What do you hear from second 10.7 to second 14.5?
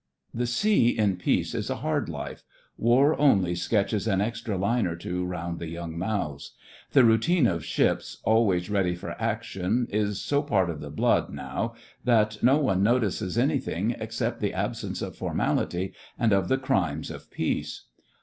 of the blood now that no one notices anything except